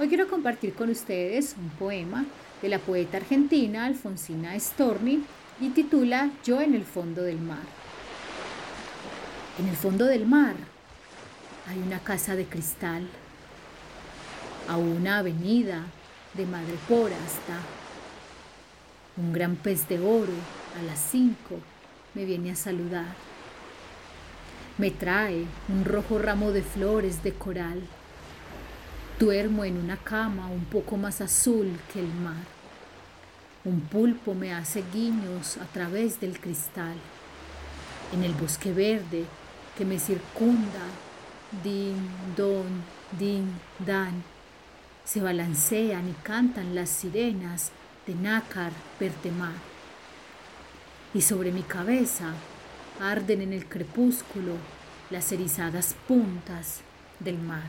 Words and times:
Hoy 0.00 0.06
quiero 0.06 0.28
compartir 0.28 0.74
con 0.74 0.90
ustedes 0.90 1.56
un 1.58 1.70
poema 1.70 2.24
de 2.62 2.68
la 2.68 2.78
poeta 2.78 3.16
argentina 3.16 3.84
Alfonsina 3.84 4.54
Storni 4.54 5.24
y 5.60 5.70
titula 5.70 6.30
Yo 6.44 6.60
en 6.60 6.74
el 6.74 6.84
fondo 6.84 7.22
del 7.22 7.40
mar. 7.40 7.66
En 9.58 9.66
el 9.66 9.74
fondo 9.74 10.04
del 10.04 10.24
mar 10.24 10.54
hay 11.68 11.78
una 11.78 11.98
casa 11.98 12.36
de 12.36 12.44
cristal, 12.44 13.08
a 14.68 14.76
una 14.76 15.18
avenida 15.18 15.82
de 16.34 16.46
Madrepora 16.46 17.16
hasta 17.26 17.58
un 19.16 19.32
gran 19.32 19.56
pez 19.56 19.88
de 19.88 19.98
oro 19.98 20.34
a 20.78 20.82
las 20.84 21.00
cinco 21.00 21.56
me 22.14 22.24
viene 22.24 22.52
a 22.52 22.56
saludar. 22.56 23.16
Me 24.76 24.92
trae 24.92 25.44
un 25.68 25.84
rojo 25.84 26.20
ramo 26.20 26.52
de 26.52 26.62
flores 26.62 27.24
de 27.24 27.32
coral 27.32 27.82
Duermo 29.18 29.64
en 29.64 29.76
una 29.76 29.96
cama 29.96 30.46
un 30.46 30.64
poco 30.66 30.96
más 30.96 31.20
azul 31.20 31.76
que 31.92 31.98
el 31.98 32.06
mar. 32.06 32.44
Un 33.64 33.80
pulpo 33.80 34.32
me 34.32 34.54
hace 34.54 34.84
guiños 34.92 35.56
a 35.56 35.64
través 35.64 36.20
del 36.20 36.38
cristal. 36.38 36.94
En 38.12 38.22
el 38.22 38.32
bosque 38.34 38.72
verde 38.72 39.24
que 39.76 39.84
me 39.84 39.98
circunda, 39.98 40.84
din, 41.64 41.96
don, 42.36 42.84
din, 43.18 43.50
dan, 43.84 44.22
se 45.04 45.20
balancean 45.20 46.08
y 46.08 46.12
cantan 46.22 46.76
las 46.76 46.88
sirenas 46.88 47.72
de 48.06 48.14
nácar 48.14 48.70
mar. 49.36 49.52
Y 51.12 51.22
sobre 51.22 51.50
mi 51.50 51.62
cabeza 51.62 52.34
arden 53.00 53.42
en 53.42 53.52
el 53.52 53.66
crepúsculo 53.66 54.52
las 55.10 55.32
erizadas 55.32 55.96
puntas 56.06 56.82
del 57.18 57.38
mar. 57.38 57.64